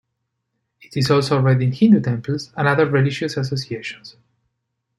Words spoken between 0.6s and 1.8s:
It is also read in